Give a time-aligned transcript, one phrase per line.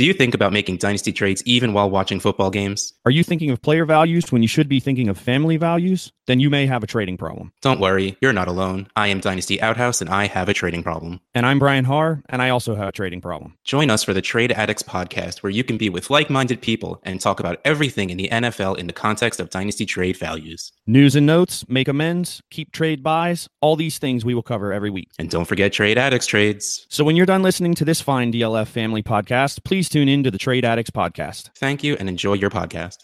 [0.00, 2.94] Do you think about making dynasty trades even while watching football games?
[3.04, 6.10] Are you thinking of player values when you should be thinking of family values?
[6.30, 7.52] Then you may have a trading problem.
[7.60, 8.86] Don't worry, you're not alone.
[8.94, 11.20] I am Dynasty Outhouse and I have a trading problem.
[11.34, 13.58] And I'm Brian Haar, and I also have a trading problem.
[13.64, 17.00] Join us for the Trade Addicts podcast, where you can be with like minded people
[17.02, 20.70] and talk about everything in the NFL in the context of dynasty trade values.
[20.86, 24.90] News and notes, make amends, keep trade buys, all these things we will cover every
[24.90, 25.08] week.
[25.18, 26.86] And don't forget Trade Addicts trades.
[26.90, 30.30] So when you're done listening to this fine DLF family podcast, please tune in to
[30.30, 31.50] the Trade Addicts podcast.
[31.56, 32.98] Thank you and enjoy your podcast.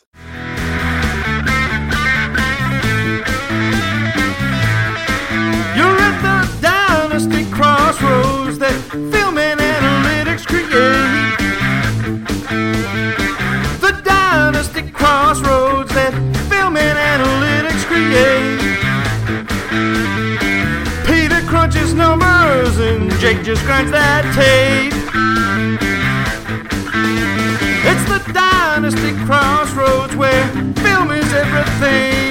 [7.16, 10.68] Dynasty crossroads that film and analytics create.
[13.80, 16.12] The dynasty crossroads that
[16.50, 18.60] film and analytics create.
[21.06, 24.92] Peter crunches numbers and Jake just grinds that tape.
[27.90, 30.46] It's the dynasty crossroads where
[30.84, 32.26] film is everything.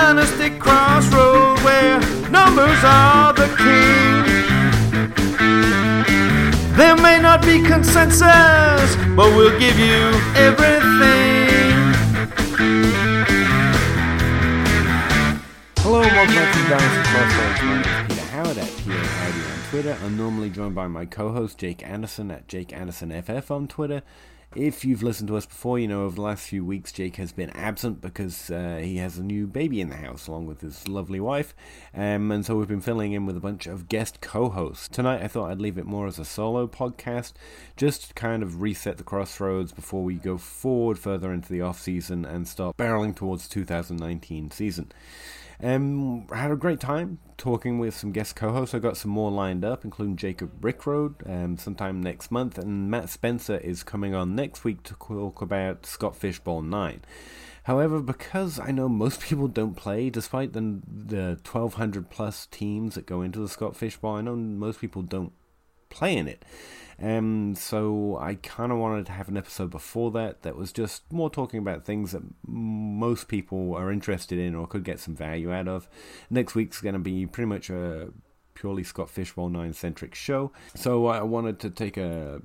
[0.00, 4.24] Dynasty crossroad where numbers are the king.
[6.74, 10.00] There may not be consensus, but we'll give you
[10.46, 11.76] everything.
[15.82, 17.60] Hello and welcome back to Dynasty Crossroads.
[17.62, 19.98] My name is Peter Howard at Howdy on Twitter.
[20.02, 24.02] I'm normally joined by my co-host Jake Anderson at Jake Anderson FF on Twitter.
[24.56, 27.30] If you've listened to us before, you know over the last few weeks Jake has
[27.30, 30.88] been absent because uh, he has a new baby in the house along with his
[30.88, 31.54] lovely wife,
[31.94, 34.88] um, and so we've been filling in with a bunch of guest co-hosts.
[34.88, 37.34] Tonight I thought I'd leave it more as a solo podcast,
[37.76, 41.80] just to kind of reset the crossroads before we go forward further into the off
[41.80, 44.90] season and start barreling towards 2019 season.
[45.62, 48.74] Um, I had a great time talking with some guest co-hosts.
[48.74, 53.10] I got some more lined up, including Jacob Brickroad, um, sometime next month, and Matt
[53.10, 57.02] Spencer is coming on next week to talk about Scott Fishbowl Nine.
[57.64, 63.06] However, because I know most people don't play, despite the the 1,200 plus teams that
[63.06, 65.32] go into the Scott Fishbowl, I know most people don't
[65.90, 66.44] play in it.
[67.02, 71.10] Um, so I kind of wanted to have an episode before that that was just
[71.10, 75.52] more talking about things that most people are interested in or could get some value
[75.52, 75.88] out of.
[76.28, 78.10] Next week's going to be pretty much a
[78.54, 80.52] purely Scott Fishbowl 9 centric show.
[80.74, 82.42] So I wanted to take a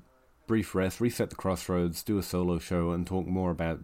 [0.47, 3.81] brief rest, reset the crossroads, do a solo show, and talk more about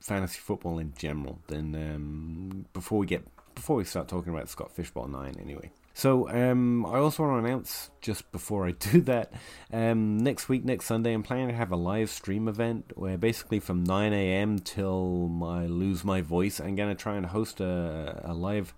[0.00, 4.72] fantasy football in general than um, before we get before we start talking about Scott
[4.72, 5.70] Fishbowl 9 anyway.
[6.00, 9.34] So um, I also want to announce just before I do that,
[9.70, 13.60] um, next week, next Sunday, I'm planning to have a live stream event where basically
[13.60, 14.60] from 9 a.m.
[14.60, 18.72] till I lose my voice, I'm gonna try and host a, a live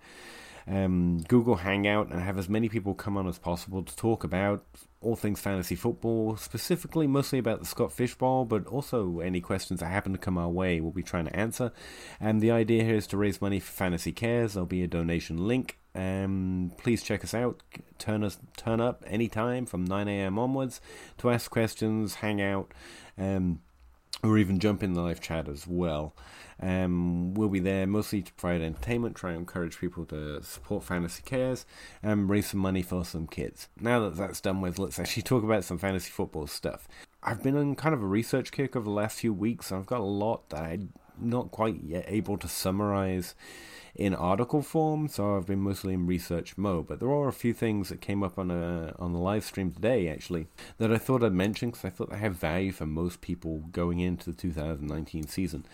[0.67, 4.65] um, Google Hangout and have as many people come on as possible to talk about
[4.99, 9.85] all things fantasy football, specifically mostly about the Scott Fishbowl, but also any questions that
[9.85, 11.71] happen to come our way, we'll be trying to answer.
[12.19, 14.55] And the idea here is to raise money for Fantasy Cares.
[14.55, 15.77] There'll be a donation link.
[15.95, 17.61] Um, please check us out.
[17.99, 20.39] Turn us turn up anytime from 9 a.m.
[20.39, 20.81] onwards
[21.19, 22.73] to ask questions, hang out,
[23.17, 23.61] um,
[24.23, 26.15] or even jump in the live chat as well.
[26.59, 31.21] Um, we'll be there mostly to provide entertainment, try and encourage people to support Fantasy
[31.23, 31.65] Cares,
[32.01, 33.67] and raise some money for some kids.
[33.79, 36.87] Now that that's done with, let's actually talk about some fantasy football stuff.
[37.21, 39.85] I've been on kind of a research kick over the last few weeks, and I've
[39.85, 43.35] got a lot that I'm not quite yet able to summarize
[43.95, 46.87] in article form, so I've been mostly in research mode.
[46.87, 49.71] But there are a few things that came up on a on the live stream
[49.71, 50.47] today, actually,
[50.79, 53.99] that I thought I'd mention because I thought they have value for most people going
[53.99, 55.65] into the 2019 season.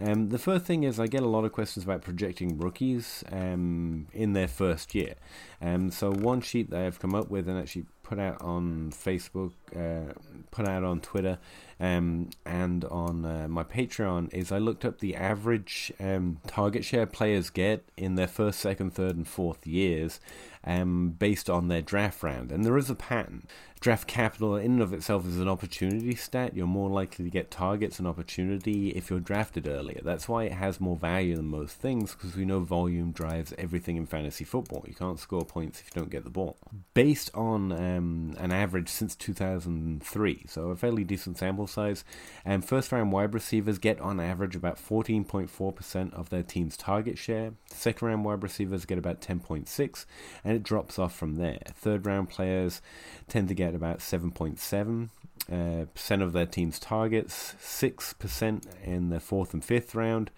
[0.00, 4.06] Um, the first thing is I get a lot of questions about projecting rookies um,
[4.12, 5.14] in their first year.
[5.60, 9.52] Um, so one sheet that I've come up with and actually put out on Facebook,
[9.76, 10.14] uh,
[10.50, 11.38] put out on Twitter,
[11.78, 17.04] um, and on uh, my Patreon is I looked up the average um, target share
[17.04, 20.20] players get in their first, second, third, and fourth years
[20.64, 22.50] um, based on their draft round.
[22.50, 23.46] And there is a pattern.
[23.80, 26.56] Draft capital in and of itself is an opportunity stat.
[26.56, 30.00] You're more likely to get targets and opportunity if you're drafted earlier.
[30.02, 33.96] That's why it has more value than most things because we know volume drives everything
[33.96, 34.84] in fantasy football.
[34.88, 36.56] You can't score points if you don't get the ball.
[36.92, 42.04] Based on um, an average since 2003, so a fairly decent sample size,
[42.44, 47.52] and first round wide receivers get on average about 14.4% of their team's target share.
[47.72, 50.04] Second round wide receivers get about 10.6,
[50.42, 51.60] and it drops off from there.
[51.74, 52.82] Third round players
[53.28, 55.08] tend to get about 7.7.
[55.50, 60.30] uh, percent of their team's targets, 6% in the fourth and fifth round,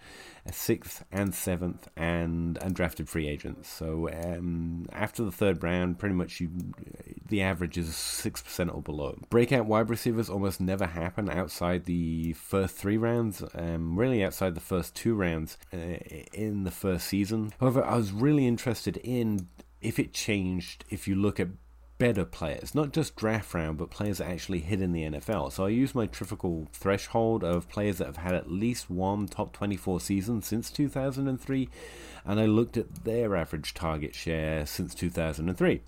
[0.51, 3.69] sixth and seventh, and undrafted free agents.
[3.69, 6.49] So um, after the third round, pretty much you,
[7.27, 9.19] the average is 6% or below.
[9.29, 14.61] Breakout wide receivers almost never happen outside the first three rounds, um, really outside the
[14.61, 15.77] first two rounds uh,
[16.33, 17.51] in the first season.
[17.59, 19.47] However, I was really interested in
[19.81, 21.47] if it changed if you look at
[22.01, 25.51] better players, not just draft round, but players that actually hit in the NFL.
[25.51, 29.53] So I use my trivial threshold of players that have had at least one top
[29.53, 31.69] 24 season since 2003,
[32.25, 35.83] and I looked at their average target share since 2003.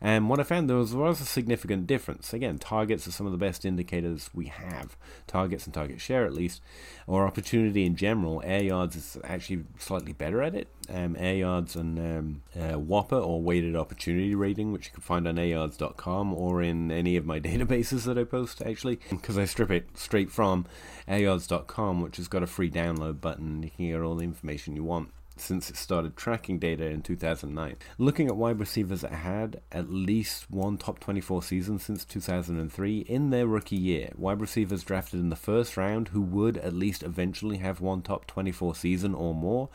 [0.00, 2.32] And what I found there was, was a significant difference.
[2.32, 4.96] Again, targets are some of the best indicators we have.
[5.26, 6.60] Targets and target share, at least,
[7.06, 8.42] or opportunity in general.
[8.44, 10.68] Air yards is actually slightly better at it.
[10.88, 15.26] Um, air yards and um, uh, WOPR or weighted opportunity rating, which you can find
[15.26, 19.70] on airyards.com or in any of my databases that I post, actually, because I strip
[19.70, 20.66] it straight from
[21.08, 23.62] airyards.com, which has got a free download button.
[23.62, 27.76] You can get all the information you want since it started tracking data in 2009.
[27.98, 33.30] Looking at wide receivers that had at least one top 24 season since 2003 in
[33.30, 37.58] their rookie year, wide receivers drafted in the first round who would at least eventually
[37.58, 39.68] have one top 24 season or more,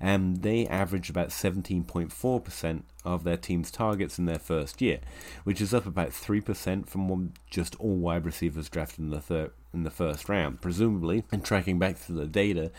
[0.00, 5.00] and they averaged about 17.4% of their team's targets in their first year,
[5.44, 9.84] which is up about 3% from just all wide receivers drafted in the third in
[9.84, 10.60] the first round.
[10.60, 12.70] Presumably, and tracking back through the data,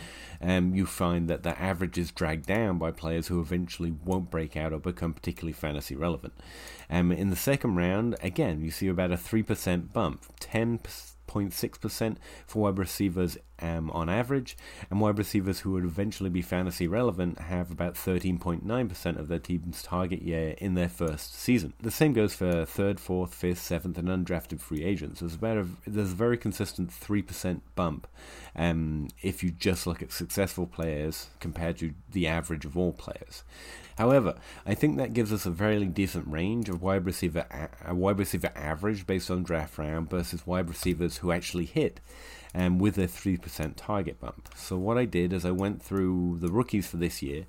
[0.42, 4.58] um, you find that the average is dragged down by players who eventually won't break
[4.58, 6.34] out or become particularly fantasy relevant.
[6.90, 10.80] Um, in the second round, again, you see about a 3% bump, 10
[11.30, 14.58] 0.6% for wide receivers um, on average,
[14.90, 19.84] and wide receivers who would eventually be fantasy relevant have about 13.9% of their team's
[19.84, 21.74] target year in their first season.
[21.82, 25.20] The same goes for third, fourth, fifth, seventh, and undrafted free agents.
[25.20, 28.08] There's about a, there's a very consistent 3% bump
[28.56, 33.44] um, if you just look at successful players compared to the average of all players.
[34.00, 34.36] However,
[34.66, 37.46] I think that gives us a fairly decent range of wide receiver
[37.86, 42.00] a wide receiver average based on draft round versus wide receivers who actually hit
[42.56, 44.48] um, with a 3% target bump.
[44.56, 47.46] So, what I did is I went through the rookies for this year.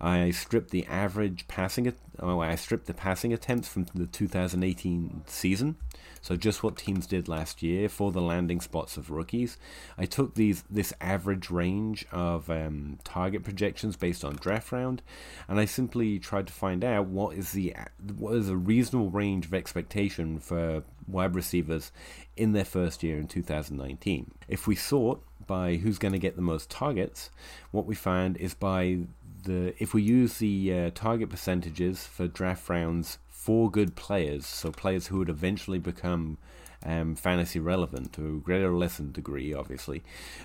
[0.00, 5.76] I stripped the average passing, oh, I stripped the passing attempts from the 2018 season.
[6.22, 9.56] So, just what teams did last year for the landing spots of rookies.
[9.96, 15.02] I took these this average range of um, target projections based on draft round,
[15.48, 17.74] and I simply tried to find out what is the
[18.16, 21.90] what is a reasonable range of expectation for wide receivers
[22.36, 24.30] in their first year in 2019.
[24.48, 27.30] If we sort by who's going to get the most targets,
[27.70, 29.00] what we find is by
[29.44, 34.70] the if we use the uh, target percentages for draft rounds for good players, so
[34.70, 36.38] players who would eventually become
[36.84, 40.02] um, fantasy relevant to a greater or lesser degree, obviously.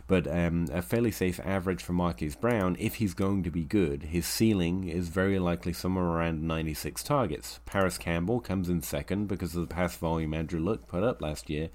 [0.07, 4.03] But um, a fairly safe average for Marquise Brown, if he's going to be good,
[4.03, 7.59] his ceiling is very likely somewhere around 96 targets.
[7.65, 11.49] Parris Campbell comes in second because of the pass volume Andrew Luck put up last
[11.49, 11.69] year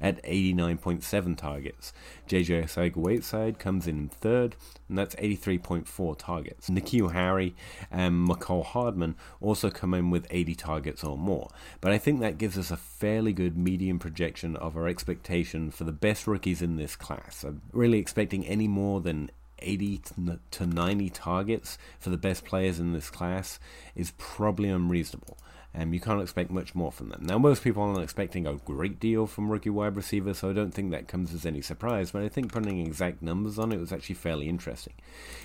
[0.00, 1.92] at 89.7 targets.
[2.28, 4.56] JJ Arcega-Whiteside comes in third,
[4.88, 6.68] and that's 83.4 targets.
[6.68, 7.54] N'Keal Harry
[7.90, 11.48] and Mecole Hardman also come in with 80 targets or more.
[11.80, 15.84] But I think that gives us a fairly good medium projection of our expectation for
[15.84, 17.44] the best rookies in this class.
[17.44, 20.02] I'm really expecting any more than 80
[20.50, 23.58] to 90 targets for the best players in this class
[23.94, 25.38] is probably unreasonable.
[25.76, 27.22] Um, you can't expect much more from them.
[27.24, 30.72] Now, most people aren't expecting a great deal from rookie wide receivers, so I don't
[30.72, 33.92] think that comes as any surprise, but I think putting exact numbers on it was
[33.92, 34.94] actually fairly interesting.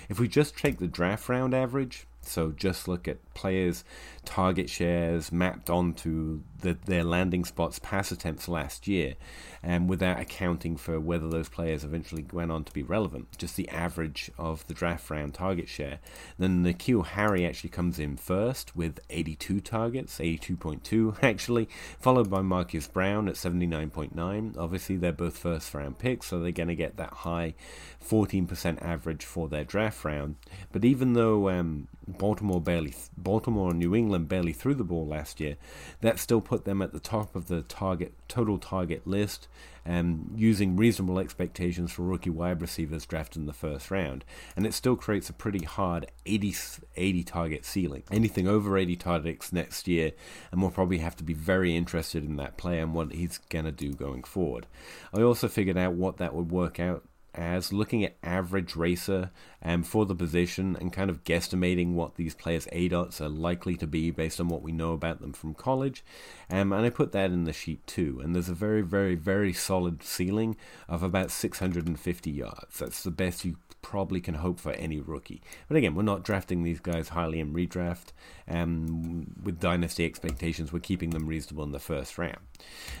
[0.08, 3.84] If we just take the draft round average, so just look at players'
[4.24, 9.14] target shares mapped onto the, their landing spots pass attempts last year,
[9.62, 13.68] and without accounting for whether those players eventually went on to be relevant, just the
[13.70, 15.98] average of the draft round target share.
[16.38, 22.86] Then N'Keal Harry actually comes in first with 82 targets, 82.2 actually, followed by Marcus
[22.86, 24.56] Brown at 79.9.
[24.58, 27.54] Obviously, they're both first round picks, so they're going to get that high
[28.04, 30.36] 14% average for their draft round.
[30.72, 35.40] But even though um, Baltimore barely, Baltimore and New England barely threw the ball last
[35.40, 35.56] year,
[36.00, 39.48] that still put them at the top of the target total target list,
[39.86, 44.24] um, using reasonable expectations for rookie wide receivers drafted in the first round,
[44.56, 46.54] and it still creates a pretty hard 80,
[46.96, 48.02] 80 target ceiling.
[48.10, 50.12] Anything over 80 targets next year,
[50.50, 53.72] and we'll probably have to be very interested in that player and what he's gonna
[53.72, 54.66] do going forward.
[55.14, 57.04] I also figured out what that would work out
[57.34, 59.30] as looking at average RACR
[59.62, 63.86] um, for the position and kind of guesstimating what these players' aDOTs are likely to
[63.86, 66.04] be based on what we know about them from college.
[66.50, 68.20] Um, and I put that in the sheet too.
[68.22, 70.56] And there's a very, very, very solid ceiling
[70.88, 72.78] of about 650 yards.
[72.78, 75.42] That's the best you probably can hope for any rookie.
[75.68, 78.12] But again, we're not drafting these guys highly in redraft.
[78.48, 82.38] Um, with dynasty expectations, we're keeping them reasonable in the first round.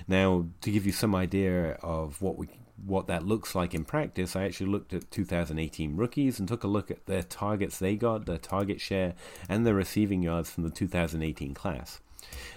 [0.08, 2.48] Now, to give you some idea of what we
[2.84, 6.68] what that looks like in practice, I actually looked at 2018 rookies and took a
[6.68, 9.14] look at their targets they got, their target share,
[9.48, 12.00] and their receiving yards from the 2018 class.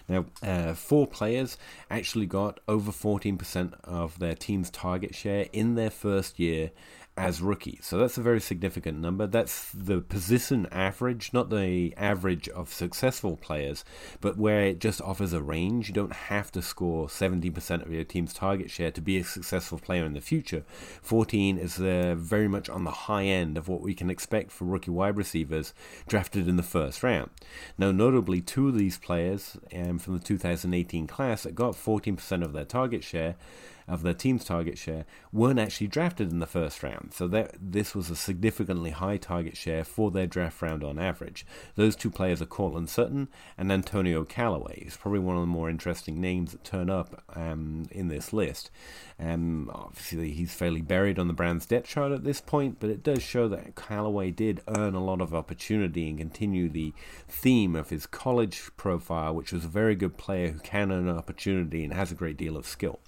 [0.07, 1.57] Now, uh, four players
[1.89, 6.71] actually got over 14% of their team's target share in their first year
[7.15, 7.81] as rookies.
[7.83, 9.27] So that's a very significant number.
[9.27, 13.85] That's the position average, not the average of successful players,
[14.19, 15.87] but where it just offers a range.
[15.87, 19.77] You don't have to score 70% of your team's target share to be a successful
[19.77, 20.63] player in the future.
[21.03, 24.65] 14 is uh, very much on the high end of what we can expect for
[24.65, 25.73] rookie wide receivers
[26.07, 27.29] drafted in the first round.
[27.77, 32.53] Now, notably, two of these players um, from the 2018 class that got 14% of
[32.53, 33.35] their target share
[33.87, 37.13] of their team's target share weren't actually drafted in the first round.
[37.13, 41.45] So that, this was a significantly high target share for their draft round on average.
[41.75, 44.81] Those two players are Courtland Sutton and Antonio Callaway.
[44.83, 48.71] He's probably one of the more interesting names that turn up um, in this list.
[49.19, 53.03] Um, obviously, he's fairly buried on the Browns depth chart at this point, but it
[53.03, 56.93] does show that Callaway did earn a lot of opportunity and continue the
[57.27, 61.83] theme of his college profile, which was a very good player who can earn opportunity
[61.83, 62.99] and has a great deal of skill.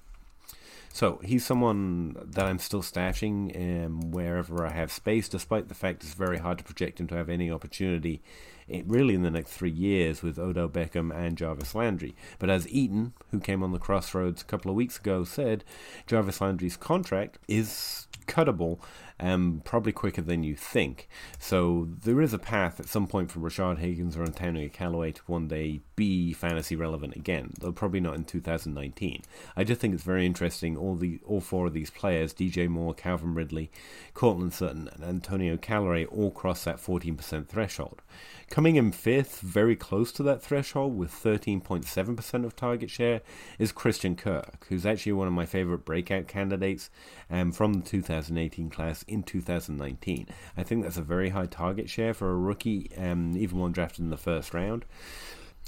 [0.95, 6.05] So he's someone that I'm still stashing um, wherever I have space, despite the fact
[6.05, 8.21] it's very hard to project him to have any opportunity
[8.69, 12.15] it, really in the next three years with Odell Beckham and Jarvis Landry.
[12.39, 15.65] But as Eaton, who came on the crossroads a couple of weeks ago, said,
[16.07, 18.79] Jarvis Landry's contract is cuttable
[19.19, 21.07] um, probably quicker than you think.
[21.39, 25.21] So there is a path at some point for Rashard Higgins or Antonio Callaway to
[25.25, 29.21] one day be fantasy relevant again, though probably not in 2019.
[29.55, 30.75] I just think it's very interesting.
[30.75, 33.71] All the all four of these players, DJ Moore, Calvin Ridley,
[34.13, 38.01] Courtland Sutton, and Antonio Callaway, all cross that 14% threshold.
[38.49, 43.21] Coming in fifth, very close to that threshold with 13.7% of target share,
[43.57, 46.89] is Christian Kirk, who's actually one of my favorite breakout candidates
[47.29, 50.27] um, from the 2018 class in 2019.
[50.55, 54.01] I think that's a very high target share for a rookie, um, even one drafted
[54.01, 54.85] in the first round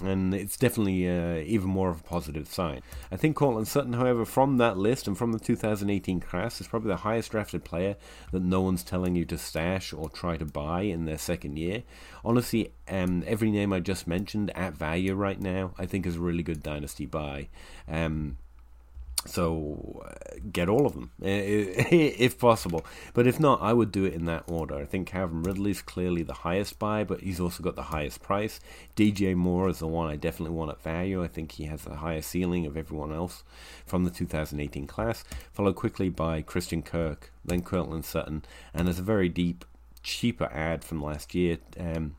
[0.04, 2.82] and it's definitely uh, even more of a positive sign.
[3.12, 6.90] I think Courtland Sutton, however, from that list and from the 2018 class, is probably
[6.90, 7.96] the highest drafted player
[8.32, 11.84] that no one's telling you to stash or try to buy in their second year.
[12.24, 16.22] Honestly, um, every name I just mentioned at value right now, I think is a
[16.22, 17.50] really good dynasty buy.
[17.88, 18.38] Um,
[19.26, 22.86] so uh, get all of them if possible.
[23.14, 24.76] But if not, I would do it in that order.
[24.76, 28.60] I think Calvin Ridley's clearly the highest buy, but he's also got the highest price.
[28.96, 31.24] DJ Moore is the one I definitely want at value.
[31.24, 33.44] I think he has the highest ceiling of everyone else
[33.86, 35.24] from the 2018 class.
[35.52, 38.44] Followed quickly by Christian Kirk, then Courtland Sutton,
[38.74, 39.66] and there's a very deep,
[40.04, 41.58] cheaper ad from last year.
[41.80, 42.16] Um,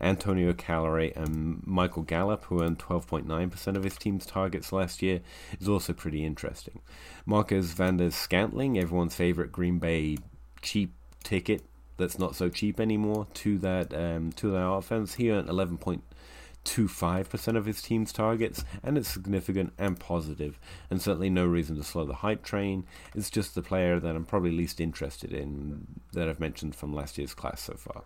[0.00, 5.20] Antonio Callaway and Michael Gallup, who earned 12.9% of his team's targets last year,
[5.60, 6.80] is also pretty interesting.
[7.24, 10.18] Marquez Valdes-Scantling, everyone's favorite Green Bay
[10.60, 11.62] cheap ticket
[11.96, 17.66] that's not so cheap anymore to that um, to that offense, he earned 11.25% of
[17.66, 20.58] his team's targets, and it's significant and positive,
[20.90, 22.84] and certainly no reason to slow the hype train.
[23.14, 27.18] It's just the player that I'm probably least interested in that I've mentioned from last
[27.18, 28.02] year's class so far.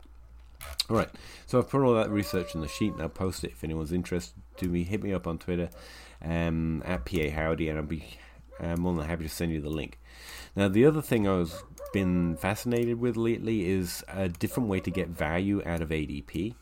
[0.88, 1.08] All right,
[1.46, 3.92] so I've put all that research in the sheet and I'll post it if anyone's
[3.92, 4.84] interested to me.
[4.84, 5.68] Hit me up on Twitter
[6.22, 8.18] um, at PA Howdy and I'll be
[8.60, 9.98] uh, more than happy to send you the link.
[10.54, 15.08] Now, the other thing I've been fascinated with lately is a different way to get
[15.08, 16.54] value out of ADP.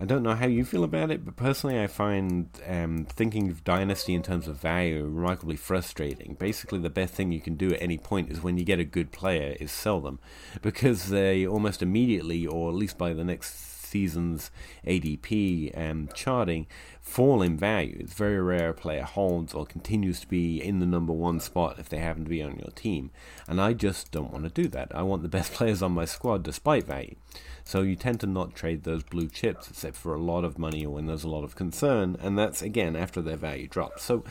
[0.00, 3.62] I don't know how you feel about it, but personally, I find um, thinking of
[3.62, 6.34] Dynasty in terms of value remarkably frustrating.
[6.34, 8.84] Basically, the best thing you can do at any point is when you get a
[8.84, 10.18] good player is sell them,
[10.62, 14.50] because they almost immediately, or at least by the next season's
[14.84, 16.66] ADP and charting,
[17.00, 17.96] fall in value.
[18.00, 21.78] It's very rare a player holds or continues to be in the number one spot
[21.78, 23.12] if they happen to be on your team.
[23.46, 24.90] And I just don't want to do that.
[24.92, 27.14] I want the best players on my squad despite value.
[27.62, 30.84] So you tend to not trade those blue chips except for a lot of money
[30.84, 34.02] or when there's a lot of concern, and that's again after their value drops.
[34.02, 34.24] So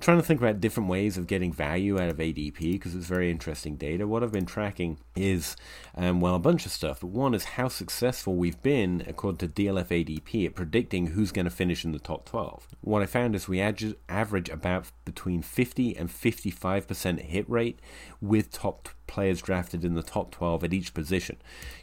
[0.00, 3.30] trying to think about different ways of getting value out of ADP because it's very
[3.30, 4.06] interesting data.
[4.06, 5.56] What I've been tracking is,
[5.94, 9.48] um, well, a bunch of stuff, but one is how successful we've been, according to
[9.48, 12.68] DLF ADP, at predicting who's going to finish in the top 12.
[12.80, 17.80] What I found is we average about between 50 and 55% hit rate
[18.20, 21.36] with top players drafted in the top 12 at each position.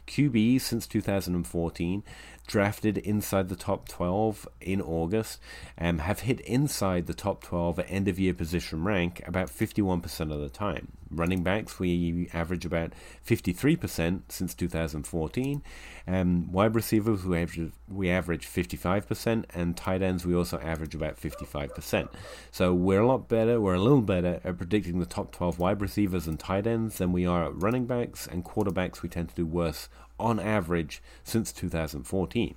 [0.06, 2.02] QBs since 2014
[2.46, 5.40] drafted inside the top 12 in August
[5.76, 10.32] and have hit inside the top 12 at end of year position rank about 51%
[10.32, 10.92] of the time.
[11.10, 12.92] Running backs, we average about
[13.26, 15.62] 53% since 2014.
[16.06, 21.20] Um, wide receivers, we average, we average 55%, and tight ends, we also average about
[21.20, 22.08] 55%.
[22.50, 25.80] So we're a lot better, we're a little better at predicting the top 12 wide
[25.80, 29.34] receivers and tight ends than we are at running backs, and quarterbacks, we tend to
[29.34, 32.54] do worse on average since 2014.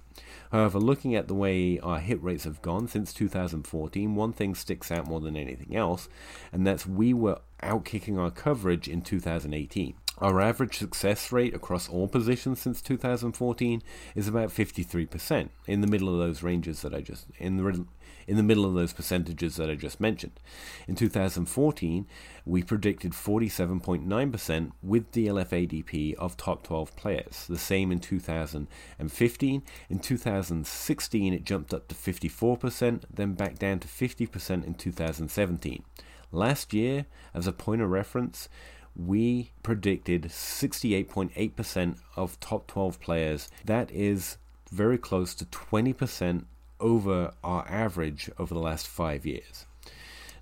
[0.51, 4.91] However, looking at the way our hit rates have gone since 2014, one thing sticks
[4.91, 6.09] out more than anything else,
[6.51, 9.95] and that's we were outkicking our coverage in 2018.
[10.19, 13.83] Our average success rate across all positions since 2014
[14.15, 17.85] is about 53%, in the middle of those ranges that I just in the
[18.27, 20.39] in the middle of those percentages that I just mentioned.
[20.87, 22.05] In 2014,
[22.45, 27.45] we predicted 47.9% with DLF ADP of top 12 players.
[27.47, 29.63] The same in 2015.
[29.89, 35.83] In 2016, it jumped up to 54%, then back down to 50% in 2017.
[36.31, 38.49] Last year, as a point of reference,
[38.95, 43.49] we predicted 68.8% of top 12 players.
[43.63, 44.37] That is
[44.71, 46.45] very close to 20%
[46.79, 49.65] over our average over the last five years.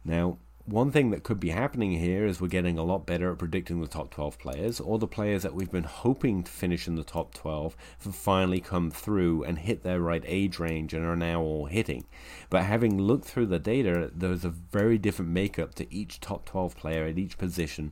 [0.03, 3.37] Now, one thing that could be happening here is we're getting a lot better at
[3.37, 6.95] predicting the top 12 players, or the players that we've been hoping to finish in
[6.95, 11.15] the top 12 have finally come through and hit their right age range and are
[11.15, 12.05] now all hitting.
[12.49, 16.75] But having looked through the data, there's a very different makeup to each top 12
[16.75, 17.91] player at each position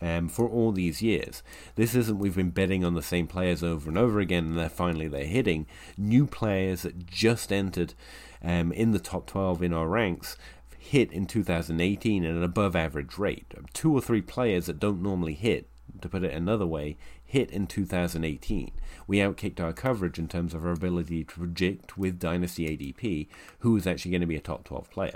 [0.00, 1.42] um, for all these years.
[1.74, 4.68] This isn't we've been betting on the same players over and over again, and they're
[4.68, 5.66] finally they're hitting
[5.96, 7.94] new players that just entered
[8.42, 10.36] um, in the top 12 in our ranks.
[10.78, 13.52] Hit in 2018 at an above average rate.
[13.72, 15.68] Two or three players that don't normally hit,
[16.00, 16.96] to put it another way,
[17.30, 18.72] hit in 2018.
[19.06, 23.28] We outkicked our coverage in terms of our ability to predict with Dynasty ADP
[23.60, 25.14] who is actually going to be a top 12 player.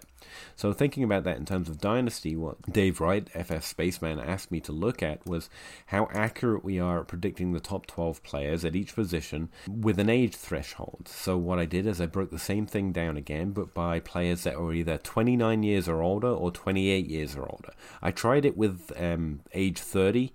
[0.55, 4.61] So, thinking about that in terms of Dynasty, what Dave Wright, FF Spaceman, asked me
[4.61, 5.51] to look at was
[5.87, 10.09] how accurate we are at predicting the top 12 players at each position with an
[10.09, 11.09] age threshold.
[11.09, 14.45] So, what I did is I broke the same thing down again, but by players
[14.45, 17.73] that were either 29 years or older or 28 years or older.
[18.01, 20.33] I tried it with um, age 30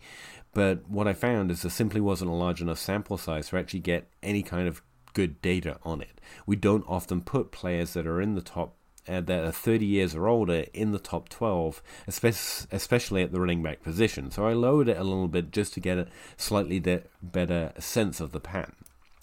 [0.53, 3.81] but what I found is there simply wasn't a large enough sample size to actually
[3.81, 4.81] get any kind of
[5.13, 6.21] good data on it.
[6.45, 8.75] We don't often put players that are in the top
[9.07, 13.63] uh, that are 30 years or older in the top 12, especially at the running
[13.63, 14.29] back position.
[14.29, 16.79] So I lowered it a little bit just to get a slightly
[17.23, 18.75] better sense of the pattern.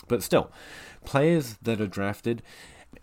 [0.08, 0.50] But still,
[1.04, 2.42] players that are drafted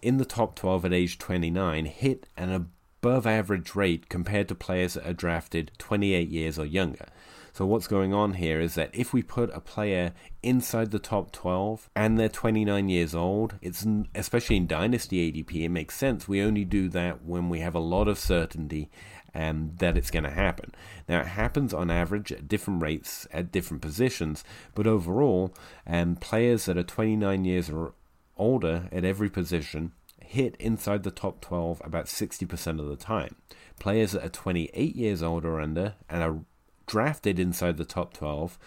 [0.02, 4.96] in the top 12 at age 29 hit an above average rate compared to players
[4.96, 7.08] that are drafted 28 years or younger.
[7.54, 11.32] So what's going on here is that if we put a player inside the top
[11.32, 13.86] 12 and they're 29 years old, it's
[14.16, 16.28] especially in dynasty ADP, it makes sense.
[16.28, 18.90] We only do that when we have a lot of certainty
[19.36, 20.74] um, that it's going to happen.
[21.08, 25.54] Now, it happens on average at different rates at different positions, but overall,
[25.86, 27.94] um, players that are 29 years or
[28.36, 33.36] older at every position hit inside the top 12 about 60% of the time.
[33.80, 36.40] Players that are 28 years old or under and are
[36.86, 38.58] drafted inside the top 12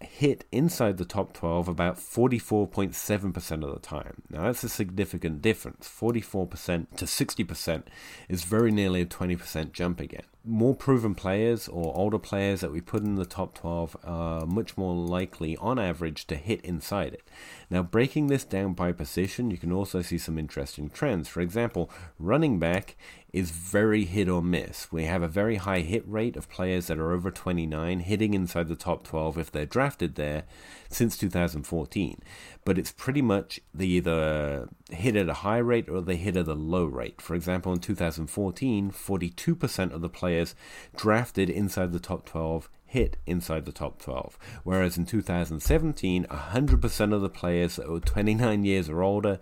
[0.00, 4.22] hit inside the top 12 about 44.7% of the time.
[4.28, 5.88] Now, that's a significant difference.
[5.88, 7.82] 44% to 60%
[8.28, 10.24] is very nearly a 20% jump again.
[10.44, 14.76] More proven players or older players that we put in the top 12 are much
[14.76, 17.26] more likely, on average, to hit inside it.
[17.70, 21.28] Now, breaking this down by position, you can also see some interesting trends.
[21.28, 22.96] For example, running back
[23.32, 24.90] is very hit or miss.
[24.90, 28.68] We have a very high hit rate of players that are over 29 hitting inside
[28.68, 30.44] the top 12 if they're drafted there
[30.88, 32.22] since 2014.
[32.64, 36.48] But it's pretty much they either hit at a high rate or they hit at
[36.48, 37.20] a low rate.
[37.20, 40.54] For example, in 2014, 42% of the players
[40.96, 44.38] drafted inside the top 12 hit inside the top 12.
[44.64, 49.40] Whereas in 2017, 100% of the players that were 29 years or older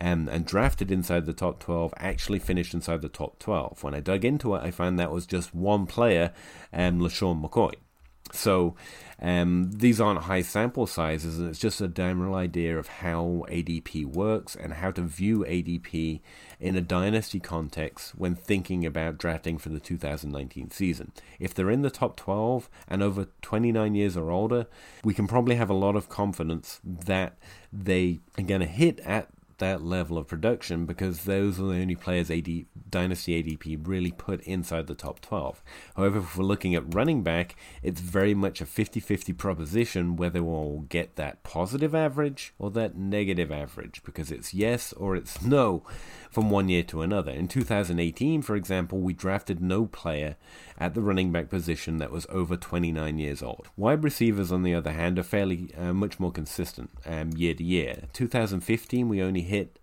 [0.00, 3.82] um, and drafted inside the top 12 actually finished inside the top 12.
[3.82, 6.32] When I dug into it, I found that was just one player,
[6.72, 7.74] um, LeSean McCoy.
[8.32, 8.74] So
[9.20, 14.06] um, these aren't high sample sizes, and it's just a general idea of how ADP
[14.06, 16.20] works and how to view ADP
[16.60, 21.12] in a dynasty context when thinking about drafting for the 2019 season.
[21.38, 24.66] If they're in the top 12 and over 29 years or older,
[25.04, 27.36] we can probably have a lot of confidence that
[27.72, 31.94] they are going to hit at that level of production because those are the only
[31.94, 32.48] players AD,
[32.88, 35.62] Dynasty ADP really put inside the top 12.
[35.96, 40.42] However, if we're looking at running back, it's very much a 50 50 proposition whether
[40.42, 45.82] we'll get that positive average or that negative average because it's yes or it's no
[46.30, 47.32] from one year to another.
[47.32, 50.36] In 2018, for example, we drafted no player
[50.78, 53.68] at the running back position that was over 29 years old.
[53.76, 57.64] Wide receivers, on the other hand, are fairly uh, much more consistent um, year to
[57.64, 58.02] year.
[58.12, 59.78] 2015, we only hit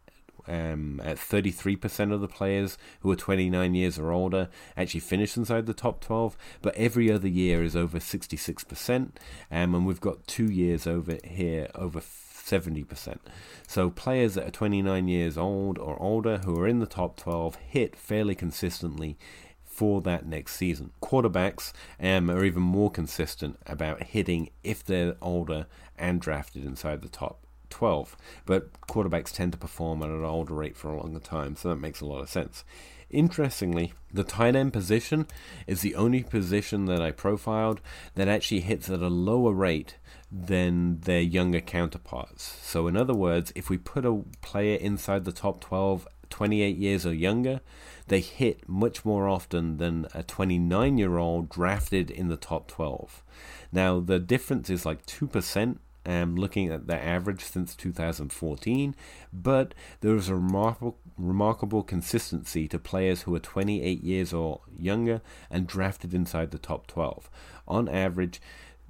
[0.47, 5.65] um, at 33% of the players who are 29 years or older actually finish inside
[5.65, 9.11] the top 12, but every other year is over 66%, um,
[9.51, 13.19] and we've got two years over here over 70%.
[13.67, 17.55] So players that are 29 years old or older who are in the top 12
[17.55, 19.17] hit fairly consistently
[19.73, 20.91] for that next season.
[21.01, 25.65] Quarterbacks um, are even more consistent about hitting if they're older
[25.97, 28.15] and drafted inside the top 12.
[28.45, 31.77] But quarterbacks tend to perform at an older rate for a longer time, so that
[31.77, 32.63] makes a lot of sense.
[33.09, 35.27] Interestingly, the tight end position
[35.67, 37.81] is the only position that I profiled
[38.15, 39.97] that actually hits at a lower rate
[40.31, 42.59] than their younger counterparts.
[42.61, 47.05] So, in other words, if we put a player inside the top 12, 28 years
[47.05, 47.61] or younger,
[48.07, 53.23] they hit much more often than a 29 year old drafted in the top 12.
[53.71, 58.95] Now, the difference is like 2% um, looking at the average since 2014,
[59.31, 65.21] but there is a remarkable, remarkable consistency to players who are 28 years or younger
[65.49, 67.29] and drafted inside the top 12.
[67.67, 68.41] On average,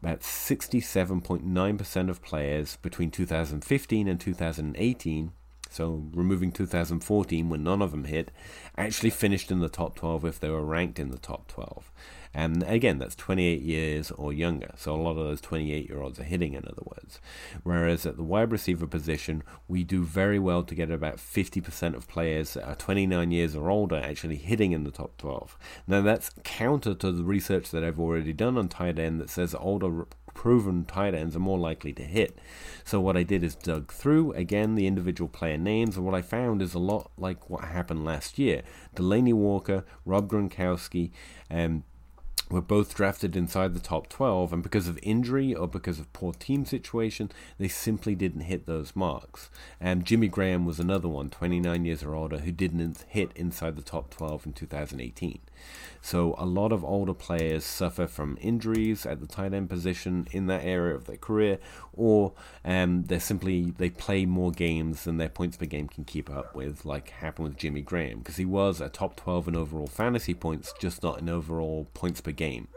[0.02, 5.32] about 67.9% of players between 2015 and 2018
[5.73, 8.31] so removing 2014 when none of them hit,
[8.77, 11.91] actually finished in the top 12 if they were ranked in the top 12.
[12.36, 14.71] And again, that's 28 years or younger.
[14.75, 17.19] So a lot of those 28 year olds are hitting, in other words.
[17.63, 22.07] Whereas at the wide receiver position, we do very well to get about 50% of
[22.07, 25.57] players that are 29 years or older actually hitting in the top 12.
[25.88, 29.53] Now, that's counter to the research that I've already done on tight end that says
[29.53, 32.37] older proven tight ends are more likely to hit.
[32.83, 36.21] So what I did is dug through again the individual player names, and what I
[36.21, 38.63] found is a lot like what happened last year.
[38.95, 41.11] Delanie Walker, Rob Gronkowski,
[41.49, 41.83] and
[42.49, 46.33] were both drafted inside the top 12, and because of injury or because of poor
[46.33, 49.49] team situation, they simply didn't hit those marks.
[49.79, 53.81] And Jimmy Graham was another one, 29 years or older, who didn't hit inside the
[53.81, 55.39] top 12 in 2018.
[56.01, 60.47] So a lot of older players suffer from injuries at the tight end position in
[60.47, 61.59] that area of their career,
[61.93, 62.33] or
[62.65, 66.53] um, they simply they play more games than their points per game can keep up
[66.53, 70.33] with, like happened with Jimmy Graham, because he was a top 12 in overall fantasy
[70.33, 72.67] points, just not in overall points per game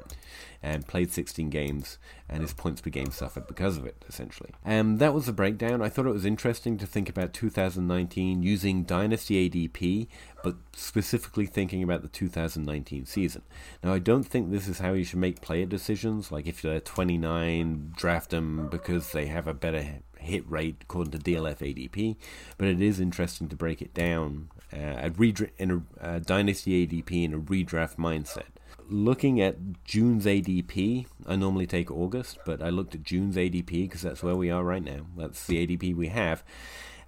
[0.62, 4.50] and played 16 games, and his points per game suffered because of it, essentially.
[4.64, 5.82] And that was the breakdown.
[5.82, 10.08] I thought it was interesting to think about 2019 using Dynasty ADP,
[10.42, 13.42] but specifically thinking about the 2019 season.
[13.82, 16.80] Now, I don't think this is how you should make player decisions, like if they're
[16.80, 22.16] 29, draft them because they have a better hit rate according to DLF ADP,
[22.58, 26.86] but it is interesting to break it down uh, at redra- in a uh, Dynasty
[26.86, 28.48] ADP in a redraft mindset
[28.88, 34.02] looking at June's ADP, I normally take August, but I looked at June's ADP because
[34.02, 35.06] that's where we are right now.
[35.16, 36.42] That's the ADP we have.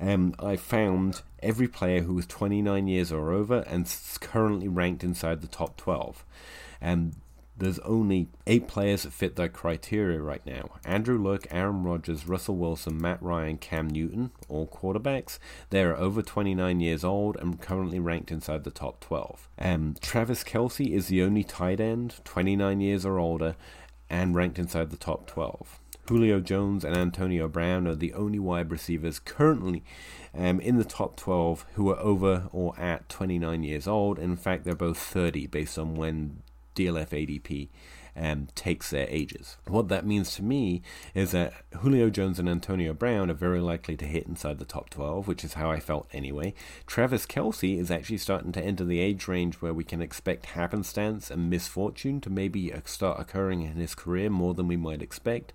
[0.01, 5.41] Um, I found every player who was 29 years or over and currently ranked inside
[5.41, 6.25] the top 12.
[6.81, 7.17] And
[7.59, 10.71] there's only eight players that fit that criteria right now.
[10.85, 15.39] Andrew Luck, Aaron Rodgers, Russell Wilson, Matt Ryan, Cam Newton, all quarterbacks.
[15.71, 19.49] They're over 29 years old and currently ranked inside the top 12.
[19.59, 23.57] Um, Travis Kelce is the only tight end, 29 years or older,
[24.09, 25.81] and ranked inside the top 12.
[26.09, 29.85] Julio Jones and Antonio Brown are the only wide receivers currently
[30.35, 34.19] um, in the top 12 who are over or at 29 years old.
[34.19, 36.43] In fact, they're both 30 based on when
[36.79, 37.69] DLF ADP
[38.19, 39.57] um, takes their ages.
[39.67, 40.83] What that means to me
[41.15, 44.91] is that Julio Jones and Antonio Brown are very likely to hit inside the top
[44.91, 46.55] 12, which is how I felt anyway.
[46.87, 51.31] Travis Kelce is actually starting to enter the age range where we can expect happenstance
[51.31, 55.53] and misfortune to maybe start occurring in his career more than we might expect.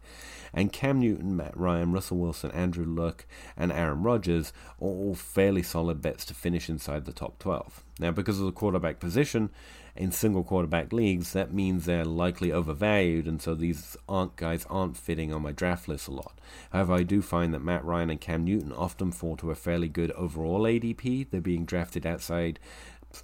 [0.54, 3.26] And Cam Newton, Matt Ryan, Russell Wilson, Andrew Luck,
[3.58, 7.84] and Aaron Rodgers are all fairly solid bets to finish inside the top 12.
[8.00, 9.50] Now, because of the quarterback position,
[9.96, 14.98] in single quarterback leagues, that means they're likely overvalued, and so these aren't guys aren't
[14.98, 16.40] fitting on my draft list a lot.
[16.72, 19.88] However, I do find that Matt Ryan and Cam Newton often fall to a fairly
[19.88, 21.30] good overall ADP.
[21.30, 22.60] They're being drafted outside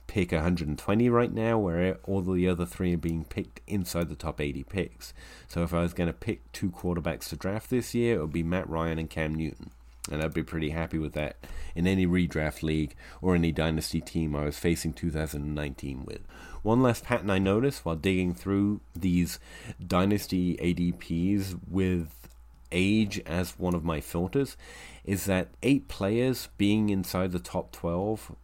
[0.05, 4.39] pick 120 right now, where all the other three are being picked inside the top
[4.39, 5.13] 80 picks.
[5.47, 8.33] So if I was going to pick two quarterbacks to draft this year, it would
[8.33, 9.71] be Matt Ryan and Cam Newton.
[10.11, 11.37] and I'd be pretty happy with that
[11.75, 16.21] in any redraft league or any dynasty team I was facing 2019 with.
[16.61, 19.39] One last pattern I noticed while digging through these
[19.85, 22.29] dynasty ADPs with
[22.71, 24.55] age as one of my filters
[25.03, 28.35] is that eight players being inside the top 12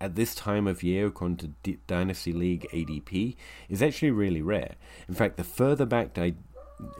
[0.00, 3.36] at this time of year, according to D- Dynasty League ADP,
[3.68, 4.74] is actually really rare.
[5.08, 6.34] In fact, the further back I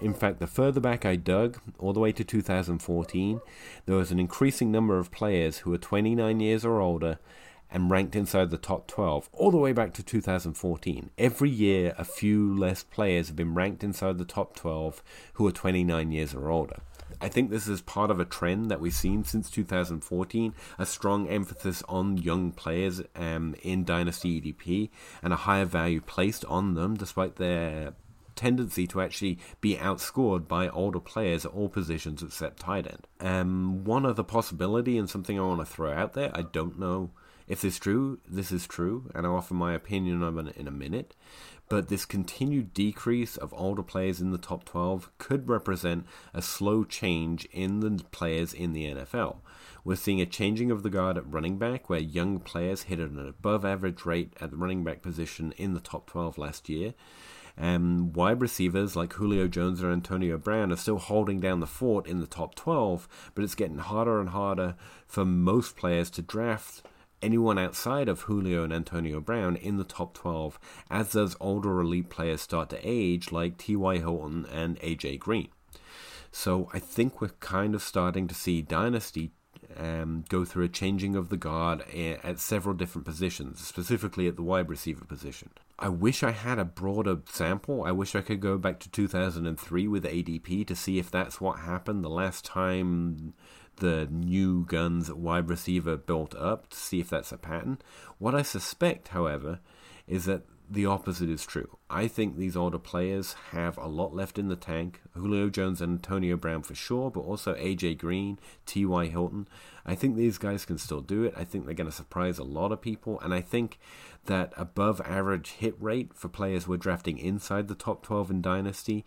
[0.03, 3.41] in fact, the further back I dug, all the way to 2014,
[3.87, 7.19] there was an increasing number of players who were 29 years or older
[7.71, 11.11] and ranked inside the top 12, all the way back to 2014.
[11.19, 15.03] Every year, a few less players have been ranked inside the top 12
[15.35, 16.81] who are 29 years or older.
[17.21, 21.29] I think this is part of a trend that we've seen since 2014, a strong
[21.29, 24.91] emphasis on young players um, in Dynasty ADP
[25.23, 27.93] and a higher value placed on them despite their
[28.37, 33.07] tendency to actually be outscored by older players at all positions except tight end.
[33.21, 37.11] Um, one other possibility and something I want to throw out there, I don't know
[37.51, 40.67] if this is true, this is true, and I'll offer my opinion on it in
[40.67, 41.15] a minute
[41.71, 46.83] but this continued decrease of older players in the top 12 could represent a slow
[46.83, 49.37] change in the players in the NFL.
[49.85, 53.11] We're seeing a changing of the guard at running back, where young players hit at
[53.11, 56.93] an above average rate at the running back position in the top 12 last year.
[57.57, 62.09] And wide receivers like Julio Jones and Antonio Brown are still holding down the fort
[62.09, 64.75] in the top 12, but it's getting harder and harder
[65.07, 66.83] for most players to draft
[67.23, 70.59] anyone outside of Julio and Antonio Brown in the top 12
[70.91, 73.99] as those older elite players start to age, like T.Y.
[73.99, 75.19] Hilton and A.J.
[75.19, 75.49] Green.
[76.33, 79.33] So I think we're kind of starting to see Dynasty
[79.77, 84.43] um, go through a changing of the guard at several different positions, specifically at the
[84.43, 85.51] wide receiver position.
[85.79, 87.85] I wish I had a broader sample.
[87.85, 91.61] I wish I could go back to 2003 with ADP to see if that's what
[91.61, 93.35] happened the last time
[93.81, 97.79] the new guns wide receiver built up to see if that's a pattern.
[98.19, 99.61] What I suspect, however,
[100.07, 101.79] is that the opposite is true.
[101.89, 105.01] I think these older players have a lot left in the tank.
[105.15, 109.07] Julio Jones and Antonio Brown for sure, but also AJ Green, T.Y.
[109.07, 109.49] Hilton.
[109.85, 111.35] I think these guys can still do it.
[111.37, 113.19] I think they're going to surprise a lot of people.
[113.21, 113.81] And I think
[114.27, 119.05] that above average hit rate for players we're drafting inside the top 12 in Dynasty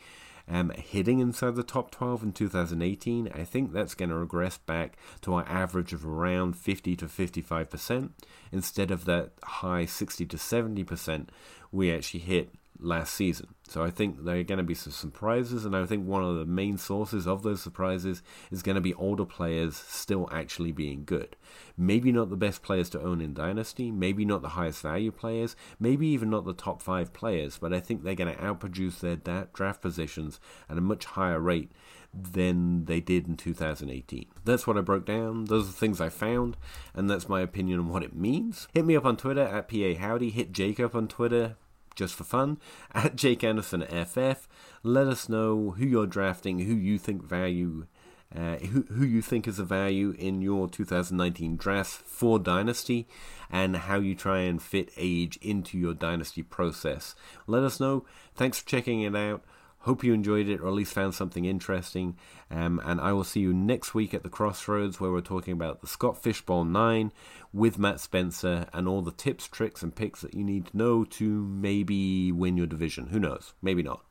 [0.47, 4.97] um, hitting inside the top 12 in 2018, I think that's going to regress back
[5.21, 8.09] to our average of around 50 to 55%
[8.51, 11.29] instead of that high 60 to 70%
[11.71, 12.53] we actually hit
[12.83, 13.55] last season.
[13.67, 16.35] So I think there are going to be some surprises, and I think one of
[16.35, 21.03] the main sources of those surprises is going to be older players still actually being
[21.05, 21.35] good.
[21.77, 25.55] Maybe not the best players to own in Dynasty, maybe not the highest value players,
[25.79, 29.47] maybe even not the top five players, but I think they're going to outproduce their
[29.53, 31.71] draft positions at a much higher rate
[32.13, 34.25] than they did in 2018.
[34.45, 35.45] That's what I broke down.
[35.45, 36.57] Those are the things I found,
[36.93, 38.67] and that's my opinion on what it means.
[38.73, 40.29] Hit me up on Twitter at PA Howdy.
[40.29, 41.55] Hit Jacob on Twitter
[41.95, 42.57] just for fun
[42.93, 44.47] at Jake Anderson FF.
[44.83, 47.87] Let us know who you're drafting, who you think value,
[48.35, 53.07] uh, who who you think is a value in your 2019 draft for Dynasty,
[53.49, 57.15] and how you try and fit age into your Dynasty process.
[57.47, 58.05] Let us know.
[58.35, 59.43] Thanks for checking it out.
[59.83, 62.17] Hope you enjoyed it or at least found something interesting.
[62.49, 65.81] Um, and I will see you next week at the Crossroads where we're talking about
[65.81, 67.11] the Scott Fishbowl 9
[67.51, 71.03] with Matt Spencer and all the tips, tricks, and picks that you need to know
[71.03, 73.07] to maybe win your division.
[73.07, 73.53] Who knows?
[73.61, 74.05] Maybe not.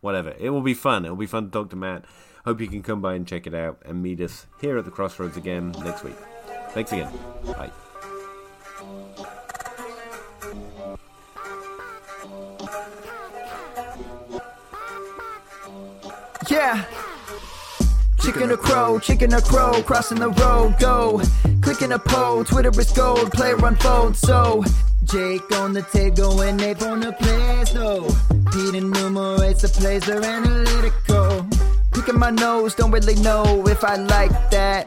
[0.00, 0.34] Whatever.
[0.40, 1.04] It will be fun.
[1.04, 2.04] It will be fun to talk to Matt.
[2.44, 4.90] Hope you can come by and check it out and meet us here at the
[4.90, 6.16] Crossroads again next week.
[6.70, 7.12] Thanks again.
[7.44, 7.70] Bye.
[16.52, 16.84] Yeah.
[18.20, 21.22] Chicken or crow, chicken or crow, crossing the road, go.
[21.62, 24.62] Clicking a pole, Twitter is gold, player unfold, so.
[25.04, 28.06] Jake on the table and Nate on the plays, no.
[28.52, 31.46] Pete enumerates the plays, they're analytical.
[31.94, 34.86] Picking my nose, don't really know if I like that.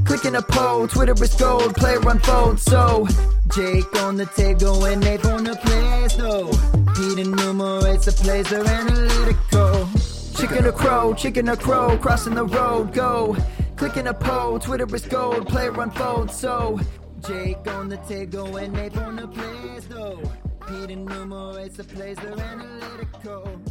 [0.11, 2.59] Clicking a poll, Twitter is gold, player unfold.
[2.59, 3.07] So
[3.55, 6.51] Jake on the table and Nate on the plays, no.
[6.93, 9.87] Pete enumerates the plays, they're analytical.
[10.35, 13.37] Chicken or crow, chicken or crow, crossing the road, go.
[13.77, 16.29] Clicking a poll, Twitter is gold, player unfold.
[16.29, 16.77] So
[17.25, 20.21] Jake on the table and Ape on the plays though.
[20.67, 23.61] Pete enumerates the plays, they're analytical.